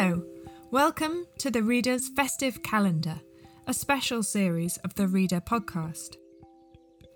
[0.00, 0.22] Hello,
[0.70, 3.20] welcome to the Reader's Festive Calendar,
[3.66, 6.14] a special series of the Reader podcast.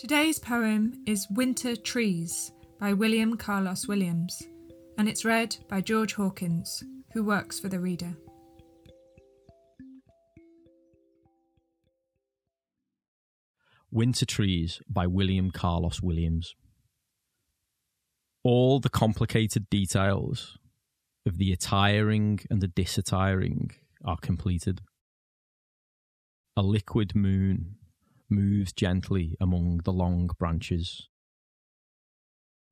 [0.01, 4.41] Today's poem is Winter Trees by William Carlos Williams,
[4.97, 6.83] and it's read by George Hawkins,
[7.13, 8.17] who works for the Reader.
[13.91, 16.55] Winter Trees by William Carlos Williams.
[18.43, 20.57] All the complicated details
[21.27, 23.69] of the attiring and the disattiring
[24.03, 24.81] are completed.
[26.57, 27.75] A liquid moon
[28.31, 31.08] moves gently among the long branches.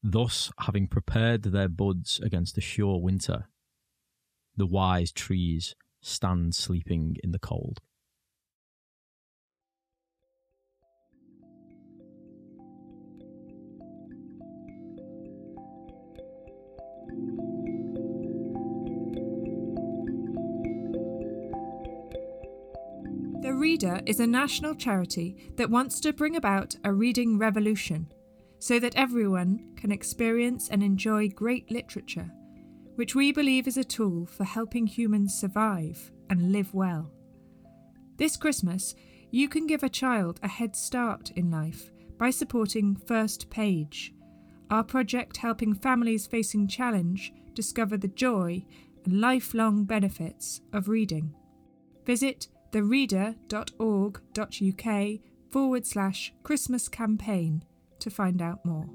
[0.02, 3.50] Thus, having prepared their buds against a sure winter,
[4.56, 7.80] the wise trees stand sleeping in the cold.
[23.42, 28.12] The Reader is a national charity that wants to bring about a reading revolution
[28.59, 32.30] so that everyone can experience and enjoy great literature,
[32.95, 37.14] which we believe is a tool for helping humans survive and live well.
[38.17, 38.94] This Christmas,
[39.32, 44.14] you can give a child a head start in life by supporting First Page,
[44.70, 48.66] our project helping families facing challenge discover the joy
[49.06, 51.34] and lifelong benefits of reading.
[52.06, 57.64] Visit thereader.org.uk forward slash Christmas campaign
[58.00, 58.89] to find out more.